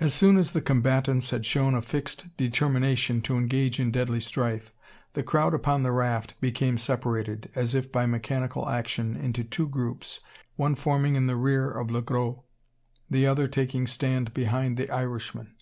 As 0.00 0.12
soon 0.12 0.36
as 0.36 0.52
the 0.52 0.60
combatants 0.60 1.30
had 1.30 1.46
shown 1.46 1.74
a 1.74 1.80
fixed 1.80 2.26
determination 2.36 3.22
to 3.22 3.38
engage 3.38 3.80
in 3.80 3.90
deadly 3.90 4.20
strife, 4.20 4.70
the 5.14 5.22
crowd 5.22 5.54
upon 5.54 5.82
the 5.82 5.92
raft 5.92 6.38
became 6.42 6.76
separated, 6.76 7.50
as 7.54 7.74
if 7.74 7.90
by 7.90 8.04
mechanical 8.04 8.68
action, 8.68 9.16
into 9.16 9.42
two 9.42 9.66
groups, 9.66 10.20
one 10.56 10.74
forming 10.74 11.14
in 11.14 11.26
the 11.26 11.36
rear 11.36 11.70
of 11.70 11.90
Le 11.90 12.02
Gros, 12.02 12.40
the 13.08 13.26
other 13.26 13.48
taking 13.48 13.86
stand 13.86 14.34
behind 14.34 14.76
the 14.76 14.90
Irishman. 14.90 15.54